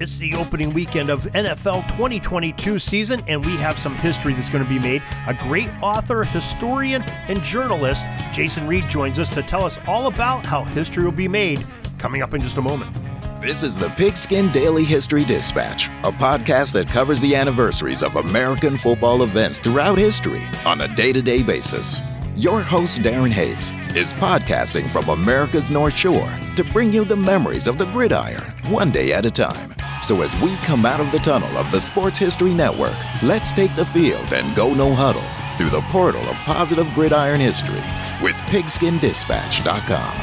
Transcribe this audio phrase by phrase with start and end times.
[0.00, 4.64] It's the opening weekend of NFL 2022 season, and we have some history that's going
[4.64, 5.04] to be made.
[5.28, 10.44] A great author, historian, and journalist, Jason Reid, joins us to tell us all about
[10.44, 11.64] how history will be made
[11.96, 12.92] coming up in just a moment.
[13.40, 18.76] This is the Pigskin Daily History Dispatch, a podcast that covers the anniversaries of American
[18.76, 22.00] football events throughout history on a day to day basis.
[22.34, 27.68] Your host, Darin Hayes, is podcasting from America's North Shore to bring you the memories
[27.68, 29.73] of the gridiron one day at a time.
[30.04, 33.74] So as we come out of the tunnel of the Sports History Network, let's take
[33.74, 35.22] the field and go no huddle
[35.56, 37.80] through the portal of positive gridiron history
[38.22, 40.14] with pigskindispatch.com.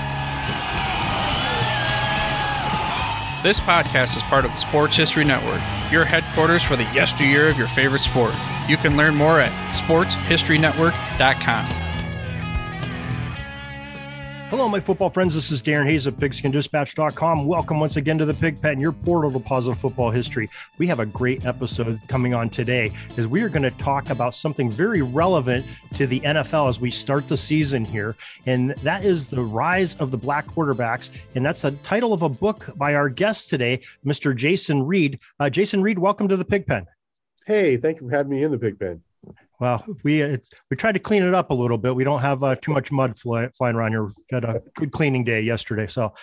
[3.41, 7.57] This podcast is part of the Sports History Network, your headquarters for the yesteryear of
[7.57, 8.35] your favorite sport.
[8.67, 11.80] You can learn more at sportshistorynetwork.com.
[14.51, 15.33] Hello, my football friends.
[15.33, 17.45] This is Darin Hayes of pigskindispatch.com.
[17.45, 20.49] Welcome once again to the Pig Pen, your portal to positive football history.
[20.77, 24.35] We have a great episode coming on today as we are going to talk about
[24.35, 28.17] something very relevant to the NFL as we start the season here.
[28.45, 31.11] And that is the rise of the black quarterbacks.
[31.35, 34.35] And that's the title of a book by our guest today, Mr.
[34.35, 35.17] Jason Reid.
[35.39, 36.85] Uh, Jason Reid, welcome to the Pig Pen.
[37.47, 39.01] Hey, thank you for having me in the Pig Pen.
[39.61, 40.37] Well, we uh,
[40.71, 41.95] we tried to clean it up a little bit.
[41.95, 44.05] We don't have uh, too much mud fly, flying around here.
[44.05, 46.15] We had a good cleaning day yesterday, so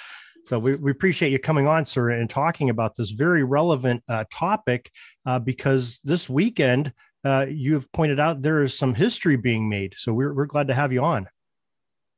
[0.44, 4.24] so we, we appreciate you coming on, sir, and talking about this very relevant uh,
[4.32, 4.90] topic
[5.24, 6.92] uh, because this weekend
[7.24, 9.94] uh, you have pointed out there is some history being made.
[9.98, 11.28] So we're we're glad to have you on.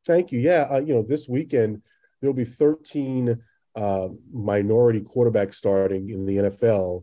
[0.06, 0.40] Thank you.
[0.40, 1.82] Yeah, uh, you know, this weekend
[2.22, 3.36] there'll be 13
[4.32, 7.02] minority quarterbacks starting in the NFL,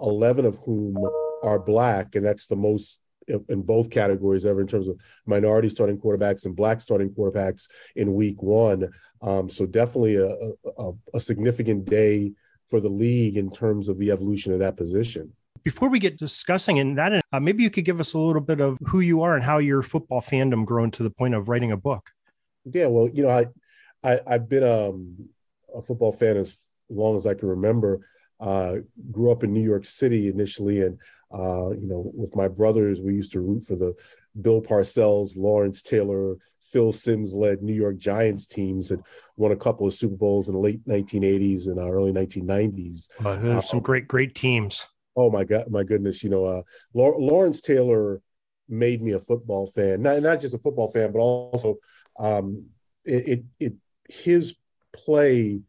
[0.00, 0.96] 11 of whom
[1.42, 5.98] are black, and that's the most in both categories ever in terms of minority starting
[5.98, 8.90] quarterbacks and black starting quarterbacks in week one.
[9.20, 10.30] Um, so definitely a,
[10.78, 12.32] a, a, significant day
[12.68, 15.32] for the league in terms of the evolution of that position.
[15.62, 18.60] Before we get discussing in that, uh, maybe you could give us a little bit
[18.60, 21.70] of who you are and how your football fandom grown to the point of writing
[21.70, 22.10] a book.
[22.64, 23.46] Yeah, well, you know, I,
[24.02, 25.28] I have been um,
[25.74, 28.06] a football fan as long as I can remember.
[28.40, 28.78] Uh,
[29.12, 30.98] grew up in New York City initially, and
[31.32, 33.94] uh, you know, with my brothers, we used to root for the
[34.40, 39.00] Bill Parcells, Lawrence Taylor, Phil Simms led New York Giants teams that
[39.36, 43.08] won a couple of Super Bowls in the late 1980s and uh, early 1990s.
[43.58, 44.86] Uh, some great, great teams.
[45.14, 46.24] Oh my God, my goodness!
[46.24, 46.62] You know, uh,
[46.94, 48.22] Lawrence Taylor
[48.68, 50.00] made me a football fan.
[50.00, 51.76] Not not just a football fan, but also
[52.18, 52.66] um,
[53.04, 53.74] it, it, it
[54.08, 54.54] his
[54.94, 55.60] play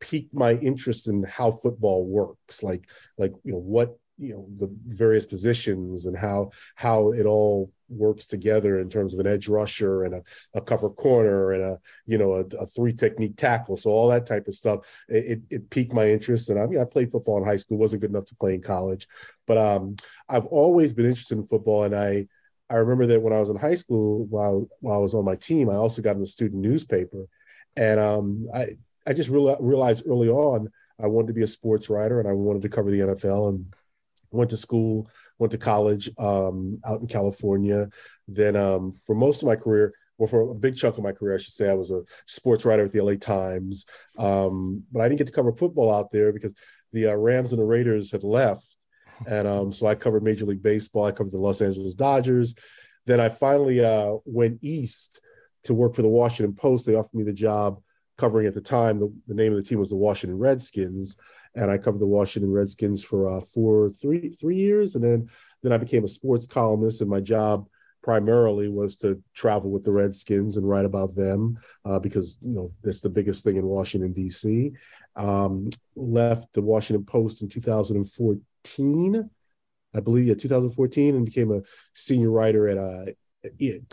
[0.00, 2.62] piqued my interest in how football works.
[2.62, 2.88] Like
[3.18, 8.26] like you know what you know the various positions and how how it all works
[8.26, 10.22] together in terms of an edge rusher and a,
[10.54, 13.76] a cover corner and a you know a, a, three technique tackle.
[13.76, 16.50] So all that type of stuff it, it piqued my interest.
[16.50, 18.62] And I mean I played football in high school wasn't good enough to play in
[18.62, 19.06] college.
[19.46, 19.96] But um
[20.28, 21.84] I've always been interested in football.
[21.84, 22.26] And I
[22.68, 25.36] I remember that when I was in high school while while I was on my
[25.36, 27.26] team I also got in the student newspaper.
[27.76, 31.90] And um I I just real, realized early on I wanted to be a sports
[31.90, 33.72] writer and I wanted to cover the NFL and
[34.30, 37.88] went to school, went to college um, out in California.
[38.28, 41.34] Then um, for most of my career, well, for a big chunk of my career,
[41.34, 43.84] I should say, I was a sports writer at the LA Times.
[44.18, 46.54] Um, but I didn't get to cover football out there because
[46.92, 48.76] the uh, Rams and the Raiders had left.
[49.26, 51.04] And um, so I covered Major League Baseball.
[51.04, 52.54] I covered the Los Angeles Dodgers.
[53.04, 55.20] Then I finally uh, went east
[55.64, 56.86] to work for the Washington Post.
[56.86, 57.80] They offered me the job
[58.16, 58.98] covering at the time.
[58.98, 61.16] The, the name of the team was the Washington Redskins
[61.56, 65.28] and I covered the Washington Redskins for uh, for three three years, and then
[65.62, 67.66] then I became a sports columnist, and my job
[68.02, 72.72] primarily was to travel with the Redskins and write about them uh, because you know
[72.82, 74.72] that's the biggest thing in Washington D.C.
[75.16, 79.30] Um, left the Washington Post in 2014,
[79.94, 81.62] I believe, yeah, 2014, and became a
[81.94, 83.06] senior writer at uh,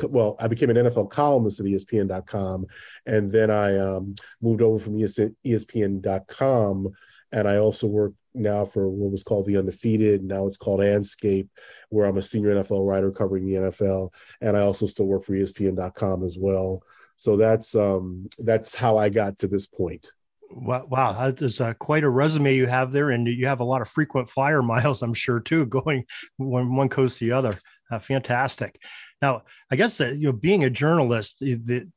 [0.04, 2.66] well, I became an NFL columnist at ESPN.com,
[3.06, 6.94] and then I um, moved over from ESPN.com
[7.34, 10.24] and I also work now for what was called the Undefeated.
[10.24, 11.50] Now it's called Andscape,
[11.90, 15.34] where I'm a senior NFL writer covering the NFL, and I also still work for
[15.34, 16.84] ESPN.com as well.
[17.16, 20.12] So that's um, that's how I got to this point.
[20.56, 23.82] Wow, that is uh, quite a resume you have there, and you have a lot
[23.82, 26.06] of frequent flyer miles, I'm sure, too, going
[26.38, 27.54] one coast to the other.
[27.92, 28.82] Uh, fantastic.
[29.22, 31.88] Now, I guess that you know, being a journalist, the,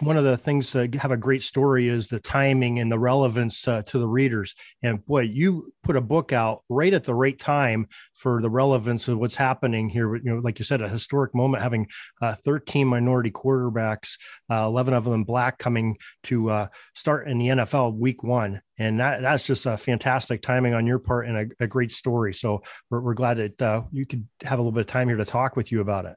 [0.00, 3.66] one of the things that have a great story is the timing and the relevance
[3.68, 4.56] uh, to the readers.
[4.82, 9.06] And boy, you put a book out right at the right time for the relevance
[9.06, 10.16] of what's happening here.
[10.16, 11.86] You know, like you said, a historic moment having
[12.20, 14.18] uh, 13 minority quarterbacks,
[14.50, 18.60] uh, 11 of them black, coming to uh, start in the NFL week one.
[18.78, 22.34] And that, that's just a fantastic timing on your part and a, a great story.
[22.34, 25.18] So we're, we're glad that uh, you could have a little bit of time here
[25.18, 26.16] to talk with you about it.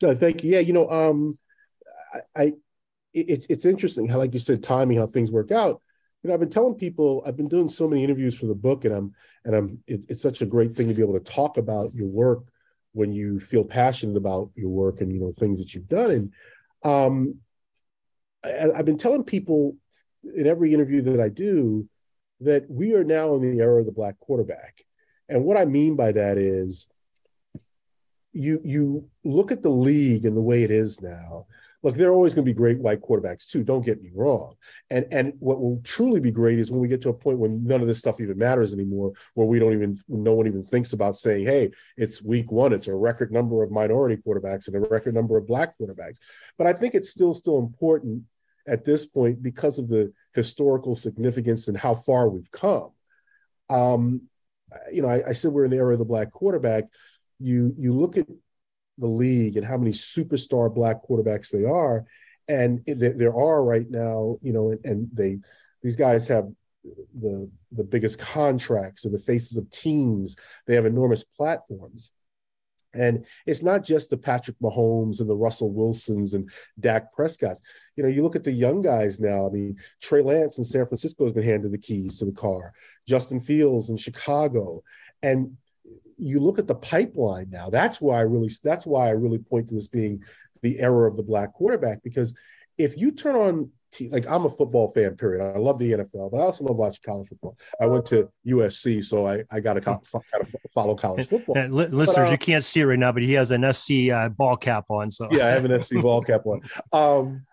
[0.00, 0.52] No, thank you.
[0.52, 1.34] Yeah, you know, um,
[2.36, 2.52] I,
[3.20, 5.80] it's it's interesting how, like you said, timing, how things work out.
[6.22, 8.84] You know, I've been telling people, I've been doing so many interviews for the book,
[8.84, 9.78] and I'm and I'm.
[9.86, 12.44] It, it's such a great thing to be able to talk about your work
[12.92, 16.10] when you feel passionate about your work and you know things that you've done.
[16.10, 16.32] And
[16.84, 17.34] um,
[18.44, 19.76] I, I've been telling people
[20.34, 21.88] in every interview that I do
[22.40, 24.82] that we are now in the era of the black quarterback.
[25.28, 26.88] And what I mean by that is
[28.32, 31.46] you you look at the league and the way it is now
[31.82, 33.62] look, there are always going to be great white quarterbacks too.
[33.62, 34.54] Don't get me wrong.
[34.90, 37.64] And and what will truly be great is when we get to a point when
[37.64, 40.92] none of this stuff even matters anymore, where we don't even no one even thinks
[40.92, 44.88] about saying, hey, it's week one, it's a record number of minority quarterbacks and a
[44.88, 46.18] record number of black quarterbacks.
[46.56, 48.24] But I think it's still still important
[48.66, 52.90] at this point because of the historical significance and how far we've come.
[53.70, 54.22] Um,
[54.92, 56.84] you know, I, I said we're in the era of the black quarterback.
[57.38, 58.26] You you look at
[58.98, 62.04] the league and how many superstar black quarterbacks they are.
[62.48, 65.38] And there are right now, you know, and they
[65.82, 66.48] these guys have
[67.18, 70.36] the the biggest contracts and the faces of teams.
[70.66, 72.12] They have enormous platforms.
[72.94, 77.60] And it's not just the Patrick Mahomes and the Russell Wilsons and Dak Prescotts.
[77.96, 79.46] You know, you look at the young guys now.
[79.46, 82.72] I mean, Trey Lance in San Francisco has been handed the keys to the car.
[83.06, 84.82] Justin Fields in Chicago.
[85.22, 85.58] And
[86.18, 87.70] you look at the pipeline now.
[87.70, 90.22] That's why I really that's why I really point to this being
[90.62, 92.36] the era of the black quarterback because
[92.76, 95.54] if you turn on t- like I'm a football fan, period.
[95.54, 97.56] I love the NFL, but I also love watching college football.
[97.80, 101.56] I went to USC, so I, I got to of follow college football.
[101.56, 103.72] And, and listeners, but, uh, you can't see it right now, but he has an
[103.72, 105.10] SC uh, ball cap on.
[105.10, 106.62] So yeah, I have an SC ball cap on.
[106.92, 107.46] Um,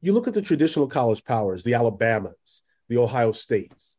[0.00, 3.96] you look at the traditional college powers, the Alabamas, the Ohio States,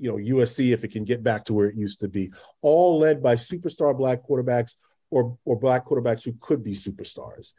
[0.00, 2.32] you know USC if it can get back to where it used to be,
[2.62, 4.76] all led by superstar black quarterbacks
[5.10, 7.52] or or black quarterbacks who could be superstars.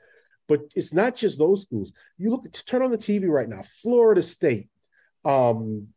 [0.48, 1.94] But it's not just those schools.
[2.18, 4.70] You look turn on the TV right now, Florida State,
[5.24, 5.88] um,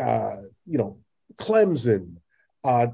[0.00, 0.36] uh,
[0.66, 0.98] you know,
[1.36, 2.16] Clemson,
[2.64, 2.88] uh,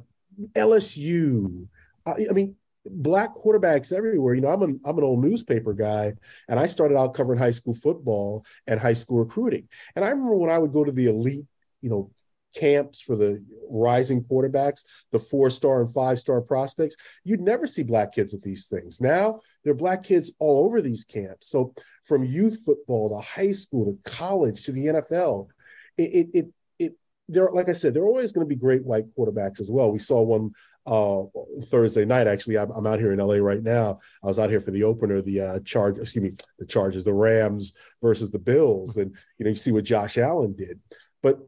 [0.55, 1.67] LSU.
[2.05, 4.35] Uh, I mean, black quarterbacks everywhere.
[4.35, 6.15] You know, I'm an I'm an old newspaper guy,
[6.49, 9.69] and I started out covering high school football and high school recruiting.
[9.95, 11.45] And I remember when I would go to the elite,
[11.81, 12.11] you know,
[12.55, 17.83] camps for the rising quarterbacks, the four star and five star prospects, you'd never see
[17.83, 19.00] black kids at these things.
[19.00, 21.50] Now there are black kids all over these camps.
[21.50, 21.75] So
[22.06, 25.49] from youth football to high school to college to the NFL,
[25.97, 26.47] it, it, it,
[26.79, 26.93] it
[27.29, 29.93] there, like I said, there are always going to be great white quarterbacks as well.
[29.93, 30.53] We saw one
[30.89, 31.25] uh,
[31.65, 32.27] Thursday night.
[32.27, 34.00] Actually, I'm, I'm, out here in LA right now.
[34.25, 37.12] I was out here for the opener, the uh, charge, excuse me, the Chargers, the
[37.12, 40.81] Rams versus the Bills, and you know you see what Josh Allen did.
[41.23, 41.41] But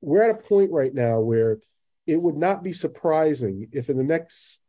[0.00, 1.58] we're at a point right now where
[2.06, 4.60] it would not be surprising if in the next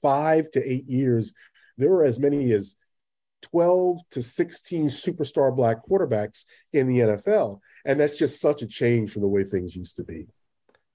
[0.00, 1.32] five to eight years
[1.78, 2.76] there are as many as
[3.42, 7.60] 12 to 16 superstar black quarterbacks in the NFL.
[7.84, 10.26] And that's just such a change from the way things used to be.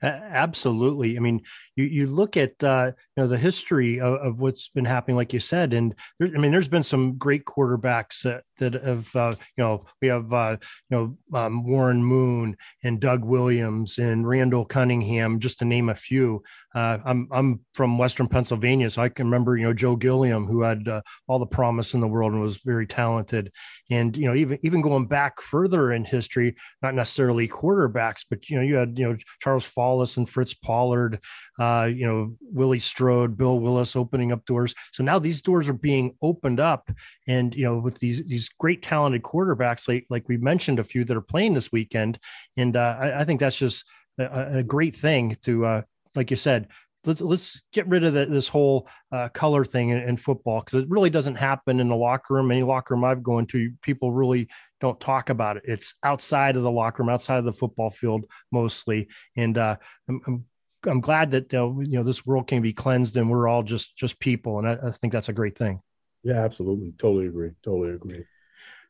[0.03, 1.17] Absolutely.
[1.17, 1.41] I mean,
[1.75, 5.33] you, you look at uh, you know the history of, of, what's been happening, like
[5.33, 9.33] you said, and there, I mean, there's been some great quarterbacks that, that have uh,
[9.57, 10.57] you know we have uh,
[10.91, 15.95] you know um, Warren Moon and Doug Williams and Randall Cunningham, just to name a
[15.95, 16.43] few.
[16.77, 20.61] Uh, I'm I'm from Western Pennsylvania, so I can remember you know Joe Gilliam, who
[20.61, 23.51] had uh, all the promise in the world and was very talented.
[23.89, 28.57] And you know even even going back further in history, not necessarily quarterbacks, but you
[28.57, 31.19] know you had you know Charles Follis and Fritz Pollard,
[31.59, 34.75] uh, you know Willie Strode, Bill Willis opening up doors.
[34.91, 36.91] So now these doors are being opened up,
[37.27, 41.05] and you know with these these great talented quarterbacks like like we mentioned a few
[41.05, 42.19] that are playing this weekend,
[42.55, 43.83] and uh, I, I, think that's just
[44.19, 45.81] a, a great thing to uh,
[46.17, 46.67] like you said,
[47.05, 50.83] let's let's get rid of the, this whole uh, color thing in, in football because
[50.83, 52.51] it really doesn't happen in the locker room.
[52.51, 54.49] Any locker room I've gone to, people really
[54.81, 55.63] don't talk about it.
[55.65, 59.07] It's outside of the locker room, outside of the football field mostly.
[59.35, 59.77] And uh,
[60.09, 60.45] I'm, I'm,
[60.85, 63.95] I'm glad that uh, you know this world can be cleansed and we're all just
[63.95, 65.81] just people, and I, I think that's a great thing.
[66.23, 68.25] Yeah, absolutely, totally agree, totally agree.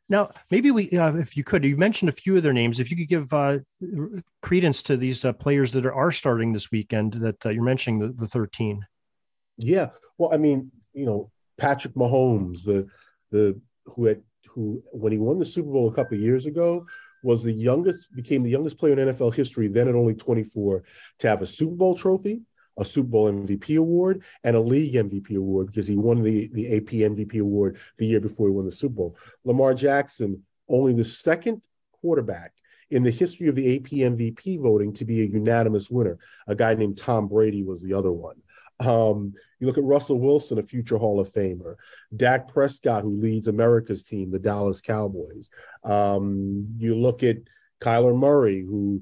[0.09, 2.79] Now, maybe we, uh, if you could, you mentioned a few of their names.
[2.79, 3.57] If you could give uh,
[4.41, 7.99] credence to these uh, players that are, are, starting this weekend that uh, you're mentioning,
[7.99, 8.85] the, the 13.
[9.57, 9.89] Yeah.
[10.17, 12.87] Well, I mean, you know, Patrick Mahomes, the
[13.31, 16.85] the who had who when he won the Super Bowl a couple years ago
[17.23, 20.83] was the youngest, became the youngest player in NFL history, then at only 24,
[21.19, 22.41] to have a Super Bowl trophy,
[22.77, 26.77] a Super Bowl MVP award, and a league MVP award because he won the, the
[26.77, 29.17] AP MVP award the year before he won the Super Bowl.
[29.43, 31.61] Lamar Jackson, only the second
[32.01, 32.53] quarterback
[32.89, 36.17] in the history of the AP MVP voting to be a unanimous winner.
[36.47, 38.35] A guy named Tom Brady was the other one.
[38.79, 41.75] Um, you look at Russell Wilson, a future Hall of Famer,
[42.15, 45.49] Dak Prescott, who leads America's team, the Dallas Cowboys.
[45.83, 47.37] Um, you look at
[47.81, 49.01] Kyler Murray, who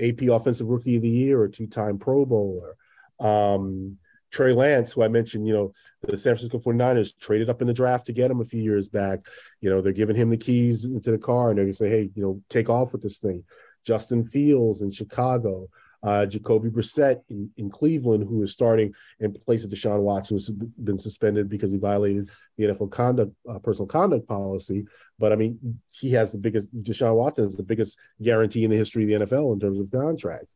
[0.00, 2.76] AP Offensive Rookie of the Year, a two-time Pro Bowler.
[3.20, 3.98] Um,
[4.30, 7.72] Trey Lance, who I mentioned, you know, the San Francisco 49ers traded up in the
[7.72, 9.20] draft to get him a few years back.
[9.60, 11.88] You know, they're giving him the keys into the car and they're going to say,
[11.88, 13.44] hey, you know, take off with this thing.
[13.84, 15.68] Justin Fields in Chicago
[16.06, 20.50] uh, Jacoby Brissett in, in, Cleveland, who is starting in place of Deshaun Watson, who's
[20.50, 24.86] been suspended because he violated the NFL conduct uh, personal conduct policy.
[25.18, 26.72] But I mean, he has the biggest.
[26.82, 29.90] Deshaun Watson is the biggest guarantee in the history of the NFL in terms of
[29.90, 30.46] contract.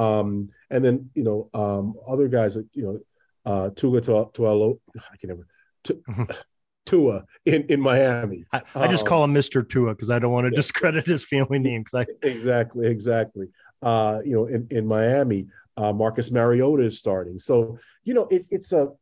[0.00, 3.00] Um, and then you know um, other guys, like you know,
[3.44, 6.34] uh, Tua Tualo, I can never.
[6.86, 8.44] Tua in, in Miami.
[8.52, 9.68] I, I just um, call him Mr.
[9.68, 10.56] Tua because I don't want to yeah.
[10.56, 11.82] discredit his family name.
[11.82, 13.48] Because I exactly, exactly
[13.82, 15.46] uh, you know, in, in Miami.
[15.76, 17.38] Uh, Marcus Mariota is starting.
[17.38, 18.92] So, you know, it, it's a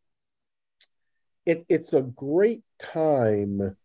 [1.47, 3.77] it, it's a great time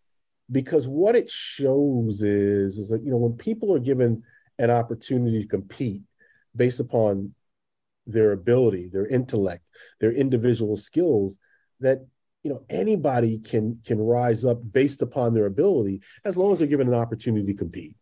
[0.51, 4.23] because what it shows is is that you know when people are given
[4.57, 6.01] an opportunity to compete
[6.55, 7.33] based upon
[8.05, 9.63] their ability, their intellect,
[9.99, 11.37] their individual skills,
[11.79, 12.05] that
[12.43, 16.67] you know anybody can can rise up based upon their ability as long as they're
[16.67, 17.95] given an opportunity to compete.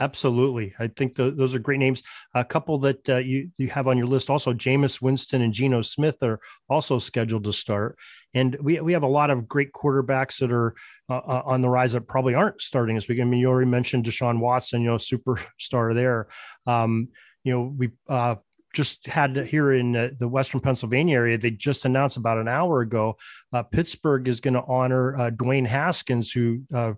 [0.00, 0.74] Absolutely.
[0.78, 2.02] I think those are great names.
[2.34, 5.82] A couple that uh, you, you have on your list also, Jameis Winston and Geno
[5.82, 7.98] Smith are also scheduled to start.
[8.34, 10.74] And we, we have a lot of great quarterbacks that are
[11.08, 13.20] uh, uh on the rise that probably aren't starting this week.
[13.20, 16.28] I mean, you already mentioned Deshaun Watson, you know, superstar there.
[16.66, 17.08] Um,
[17.44, 18.36] you know, we uh,
[18.74, 22.80] just had here in uh, the Western Pennsylvania area, they just announced about an hour
[22.80, 23.16] ago,
[23.52, 26.92] uh, Pittsburgh is going to honor uh, Dwayne Haskins, who uh,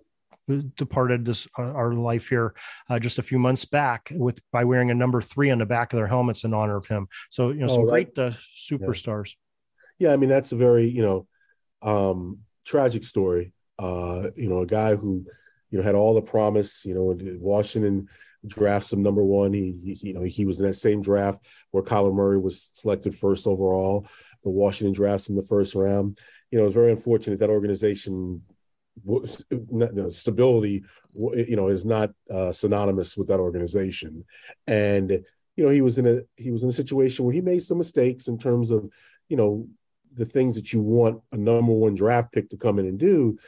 [0.76, 2.54] departed this uh, our life here
[2.88, 5.92] uh, just a few months back with by wearing a number three on the back
[5.92, 7.08] of their helmets in honor of him.
[7.30, 8.32] So you know some oh, great uh,
[8.68, 9.34] superstars.
[9.98, 10.08] Yeah.
[10.08, 10.14] yeah.
[10.14, 11.26] I mean that's a very you know
[11.82, 13.52] um, tragic story.
[13.78, 15.24] Uh, you know, a guy who
[15.70, 16.84] you know had all the promise.
[16.84, 18.08] You know, Washington
[18.46, 19.52] drafts him number one.
[19.52, 23.14] He, he you know he was in that same draft where Kyler Murray was selected
[23.14, 24.06] first overall.
[24.42, 26.18] The Washington drafts him the first round.
[26.50, 28.42] You know, it's very unfortunate that organization
[29.04, 29.44] was
[30.10, 34.24] stability you know is not uh, synonymous with that organization
[34.66, 35.10] and
[35.56, 37.78] you know he was in a he was in a situation where he made some
[37.78, 38.88] mistakes in terms of
[39.28, 39.66] you know
[40.14, 43.38] the things that you want a number one draft pick to come in and do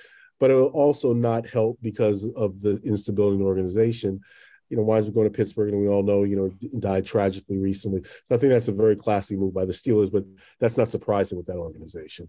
[0.40, 4.20] but it will also not help because of the instability in the organization
[4.72, 6.48] you know, winds up going to Pittsburgh, and we all know, you know,
[6.80, 8.02] died tragically recently.
[8.02, 10.24] So I think that's a very classy move by the Steelers, but
[10.58, 12.26] that's not surprising with that organization.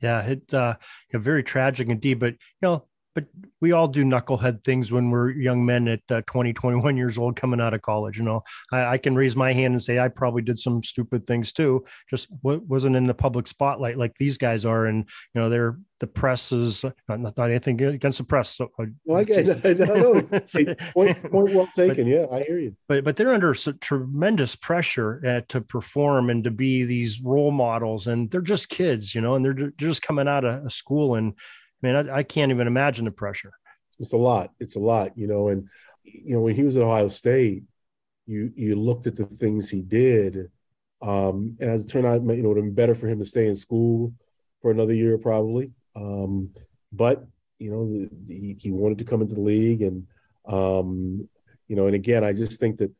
[0.00, 0.76] Yeah, it uh,
[1.12, 2.18] yeah, very tragic indeed.
[2.18, 3.24] But you know, but
[3.60, 7.36] we all do knucklehead things when we're young men at uh, 20 21 years old
[7.36, 8.42] coming out of college you know?
[8.72, 11.84] I, I, can raise my hand and say i probably did some stupid things too.
[12.08, 15.78] Just w- wasn't in the public spotlight like these guys are and you know they're
[16.00, 19.46] the press is not, not, not anything against the press so uh, well i get
[19.78, 20.22] no, no,
[20.94, 22.04] point, point well taken.
[22.04, 22.76] But, yeah i hear you.
[22.88, 28.06] But but they're under tremendous pressure uh, to perform and to be these role models
[28.06, 31.34] and they're just kids you know and they're, they're just coming out of school and
[31.82, 33.52] man, I, I can't even imagine the pressure.
[33.98, 34.50] It's a lot.
[34.58, 35.48] It's a lot, you know.
[35.48, 35.68] And
[36.04, 37.64] you know, when he was at Ohio State,
[38.26, 40.50] you you looked at the things he did,
[41.02, 43.18] um, and as it turned out, you know, it would have been better for him
[43.18, 44.12] to stay in school
[44.62, 45.72] for another year, probably.
[45.96, 46.50] Um,
[46.92, 47.26] but
[47.58, 50.06] you know, he, he wanted to come into the league, and
[50.46, 51.28] um,
[51.68, 52.92] you know, and again, I just think that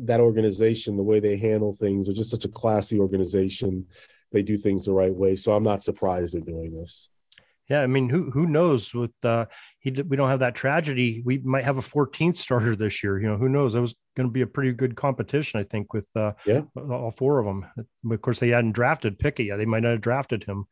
[0.00, 3.86] that organization, the way they handle things, are just such a classy organization.
[4.32, 7.08] They do things the right way, so I'm not surprised they're doing this.
[7.68, 8.92] Yeah, I mean, who who knows?
[8.92, 9.46] With uh,
[9.78, 11.22] he we don't have that tragedy.
[11.24, 13.18] We might have a 14th starter this year.
[13.18, 13.72] You know, who knows?
[13.72, 17.14] That was going to be a pretty good competition, I think, with uh, yeah all
[17.16, 17.66] four of them.
[18.10, 19.56] Of course, they hadn't drafted Pickett yet.
[19.56, 20.66] They might not have drafted him,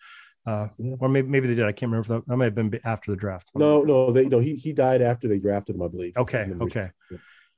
[0.46, 0.96] uh, yeah.
[1.00, 1.64] or maybe maybe they did.
[1.64, 2.02] I can't remember.
[2.02, 3.50] If that, that might have been after the draft.
[3.54, 4.38] No, no, they no.
[4.38, 6.16] He he died after they drafted him, I believe.
[6.18, 6.90] Okay, okay,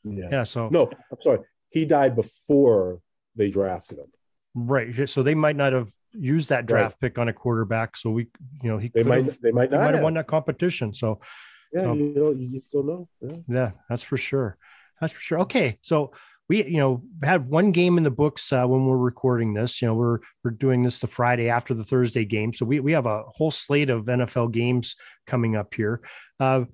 [0.05, 0.29] yeah.
[0.31, 0.45] yeah.
[0.45, 1.41] So no, I'm sorry.
[1.71, 3.00] He died before
[3.35, 4.07] they drafted him.
[4.55, 5.09] Right.
[5.09, 7.11] So they might not have used that draft right.
[7.11, 7.97] pick on a quarterback.
[7.97, 8.28] So we,
[8.62, 10.94] you know, he they might they might not might have won that competition.
[10.94, 11.21] So
[11.73, 13.09] Yeah, so, you know, you just don't know.
[13.21, 13.37] Yeah.
[13.49, 14.56] yeah, that's for sure.
[15.00, 15.40] That's for sure.
[15.40, 16.12] Okay, so
[16.49, 19.88] we you know had one game in the books uh, when we're recording this you
[19.88, 23.06] know we're we're doing this the friday after the thursday game so we, we have
[23.06, 26.00] a whole slate of nfl games coming up here
[26.40, 26.64] uh,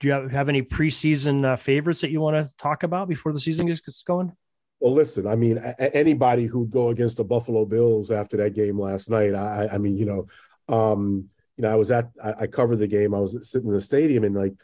[0.00, 3.32] do you have, have any preseason uh, favorites that you want to talk about before
[3.32, 4.32] the season gets going
[4.80, 9.08] well, listen, I mean, anybody who'd go against the Buffalo Bills after that game last
[9.08, 10.26] night, I, I mean, you know,
[10.74, 13.14] um, you know, I was at, I, I covered the game.
[13.14, 14.54] I was sitting in the stadium, and like,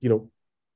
[0.00, 0.30] you know,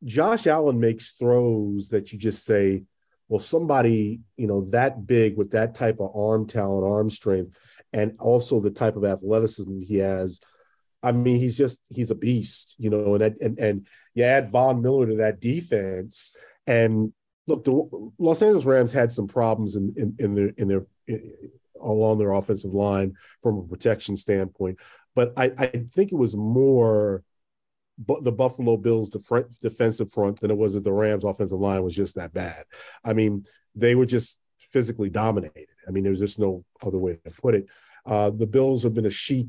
[0.04, 2.84] Josh Allen makes throws that you just say,
[3.28, 7.56] well, somebody, you know, that big with that type of arm talent, arm strength,
[7.92, 10.40] and also the type of athleticism he has.
[11.02, 14.82] I mean, he's just he's a beast, you know, and and and you add Von
[14.82, 17.12] Miller to that defense, and
[17.48, 21.32] look, the Los Angeles Rams had some problems in in, in their in their in,
[21.80, 24.78] along their offensive line from a protection standpoint,
[25.14, 27.22] but I, I think it was more
[27.98, 31.82] but the Buffalo Bills def- defensive front than it was that the Rams offensive line
[31.82, 32.64] was just that bad.
[33.04, 34.40] I mean, they were just
[34.72, 35.66] physically dominated.
[35.86, 37.66] I mean, there's just no other way to put it.
[38.06, 39.48] Uh, the Bills have been a chic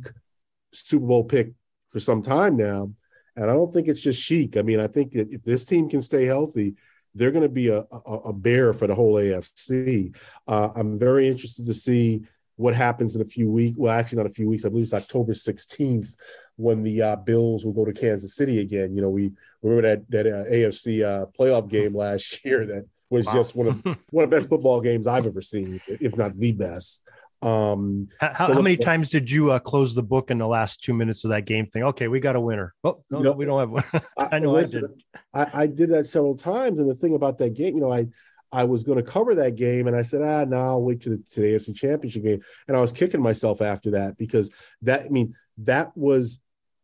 [0.74, 1.54] Super Bowl pick
[1.90, 2.92] for some time now,
[3.36, 4.58] and I don't think it's just chic.
[4.58, 6.76] I mean, I think that if this team can stay healthy,
[7.16, 10.16] they're going to be a, a, a, bear for the whole AFC.
[10.48, 12.24] Uh, I'm very interested to see
[12.56, 13.78] what happens in a few weeks.
[13.78, 14.66] Well, actually, not a few weeks.
[14.66, 16.16] I believe it's October 16th
[16.58, 18.96] when the uh, Bills will go to Kansas City again.
[18.96, 23.26] You know, we remember that that uh, AFC uh, playoff game last year that was
[23.26, 23.34] wow.
[23.34, 26.52] just one of one of the best football games I've ever seen, if not the
[26.52, 27.04] best.
[27.42, 30.84] Um, how, so how many times did you uh, close the book in the last
[30.84, 31.68] two minutes of that game?
[31.68, 32.74] Thing, okay, we got a winner.
[32.84, 33.84] Oh no, know, we don't have one.
[34.18, 34.86] I know listen,
[35.34, 35.54] I did.
[35.54, 38.08] I, I, did that several times, and the thing about that game, you know, I
[38.52, 41.12] I was going to cover that game, and I said, ah, no, I'll wait to
[41.12, 44.50] the, to the AFC Championship game, and I was kicking myself after that because
[44.82, 46.40] that, I mean, that was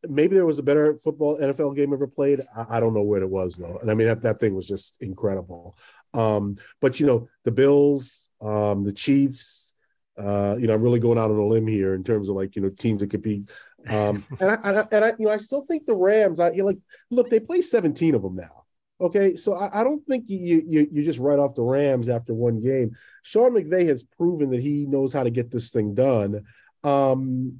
[0.07, 2.45] maybe there was a better football NFL game ever played.
[2.55, 4.67] I, I don't know where it was though, and I mean that that thing was
[4.67, 5.75] just incredible.
[6.13, 9.64] Um, but you know, the Bills, um, the Chiefs,
[10.17, 12.55] uh, you know, I'm really going out on a limb here in terms of like
[12.55, 13.50] you know teams that compete.
[13.87, 16.40] Um, and I, I, and I, you know, I still think the Rams.
[16.40, 16.77] I you know, like
[17.09, 18.63] look, they play 17 of them now.
[19.01, 22.33] Okay, so I, I don't think you, you you just write off the Rams after
[22.33, 22.96] one game.
[23.24, 26.46] Sean McVay has proven that he knows how to get this thing done.
[26.83, 27.59] Um,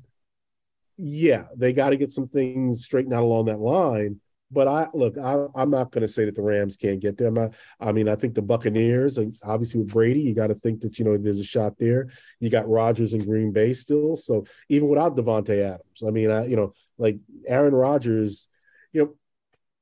[0.98, 4.22] yeah, they got to get some things straightened out along that line.
[4.52, 7.32] But I look, I, am not going to say that the Rams can't get there.
[7.32, 11.00] Not, i mean, I think the Buccaneers, obviously with Brady, you got to think that
[11.00, 12.10] you know there's a shot there.
[12.40, 16.46] You got Rodgers in Green Bay still, so even without Davante Adams, I mean, I
[16.46, 18.48] you know, like Aaron Rodgers,
[18.94, 19.16] you know,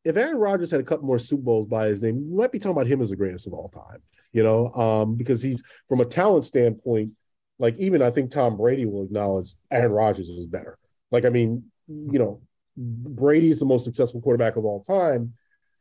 [0.06, 2.60] if Aaron Rodgers had a couple more Super Bowls by his name, we might be
[2.60, 6.02] talking about him as the greatest of all time, you know, um, because he's from
[6.02, 7.12] a talent standpoint,
[7.60, 10.78] like even I think Tom Brady will acknowledge Aaron Rodgers is better.
[11.12, 12.41] Like, I mean, you know,
[12.76, 15.34] Brady's the most successful quarterback of all time.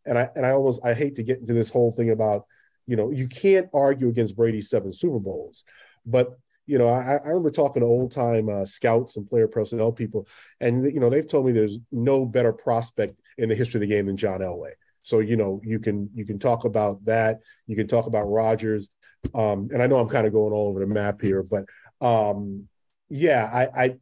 [0.05, 2.47] And I and I almost I hate to get into this whole thing about,
[2.87, 5.65] you know, you can't argue against Brady's seven Super Bowls.
[6.05, 9.93] But you know, I, I remember talking to old time uh, scouts and player personnel
[9.93, 10.29] people,
[10.61, 13.95] and you know, they've told me there's no better prospect in the history of the
[13.95, 14.73] game than John Elway.
[15.03, 17.41] So you know you can you can talk about that.
[17.67, 18.89] You can talk about Rodgers,
[19.35, 21.65] um, and I know I'm kind of going all over the map here, but
[22.01, 22.69] um,
[23.09, 23.97] yeah, I, I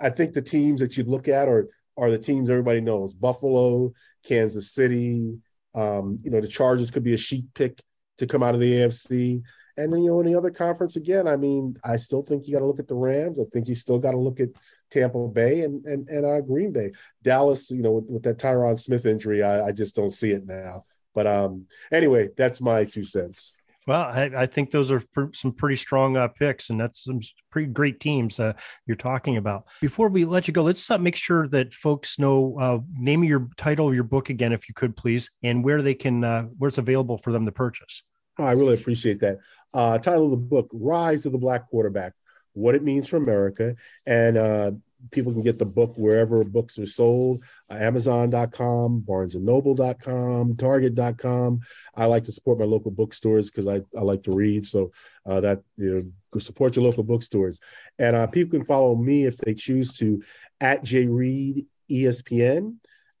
[0.00, 3.92] I think the teams that you look at are are the teams everybody knows: Buffalo,
[4.24, 5.38] Kansas City.
[5.74, 7.82] Um, you know, the Chargers could be a sheet pick
[8.18, 9.42] to come out of the AFC.
[9.76, 12.52] And then, you know, in the other conference again, I mean, I still think you
[12.52, 13.38] got to look at the Rams.
[13.38, 14.48] I think you still got to look at
[14.90, 16.92] Tampa Bay and and, and uh, Green Bay.
[17.22, 20.46] Dallas, you know, with, with that Tyron Smith injury, I, I, just don't see it
[20.46, 20.84] now.
[21.14, 23.52] But um, anyway, that's my two cents.
[23.88, 27.20] Well, I, I think those are pr- some pretty strong uh, picks, and that's some
[27.50, 28.52] pretty great teams uh,
[28.86, 29.64] you're talking about.
[29.80, 33.28] Before we let you go, let's uh, make sure that folks know uh, name of
[33.30, 36.42] your title of your book again, if you could please, and where they can uh,
[36.58, 38.02] where it's available for them to purchase.
[38.38, 39.38] Oh, I really appreciate that.
[39.72, 42.12] Uh, title of the book: "Rise of the Black Quarterback:
[42.52, 43.74] What It Means for America,"
[44.04, 51.60] and people can get the book wherever books are sold: uh, Amazon.com, BarnesandNoble.com, Target.com.
[51.94, 54.92] I like to support my local bookstores because I, I like to read, so
[55.26, 57.60] uh, that you know support your local bookstores.
[57.98, 60.22] And uh, people can follow me if they choose to
[60.60, 62.76] at jreid ESPN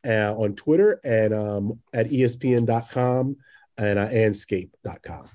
[0.06, 3.36] uh, on Twitter and um, at ESPN.com
[3.76, 5.26] and uh, andscape.com.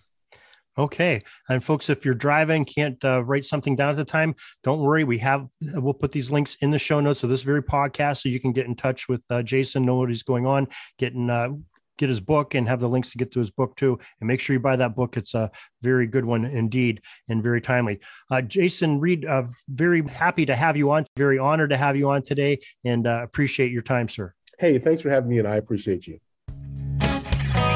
[0.78, 1.24] Okay.
[1.50, 5.04] And folks, if you're driving, can't uh, write something down at the time, don't worry.
[5.04, 8.30] We have, we'll put these links in the show notes of this very podcast so
[8.30, 11.50] you can get in touch with uh, Jason, know what he's going on, getting, uh,
[12.00, 14.00] get his book and have the links to get to his book too.
[14.20, 15.16] And make sure you buy that book.
[15.16, 15.52] It's a
[15.84, 18.00] very good one indeed and very timely.
[18.32, 22.10] Uh, Jason Reid, uh, very happy to have you on, very honored to have you
[22.10, 24.34] on today and uh, appreciate your time, sir.
[24.58, 26.20] hey, thanks for having me, and I appreciate you.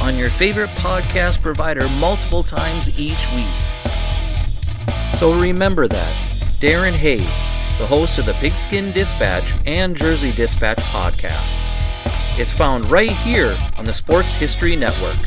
[0.00, 3.46] on your favorite podcast provider multiple times each week.
[5.16, 6.14] So remember that
[6.60, 7.20] Darin Hayes,
[7.78, 12.38] the host of the Pigskin Dispatch and Jersey Dispatch podcasts.
[12.38, 15.18] It's found right here on the Sports History Network.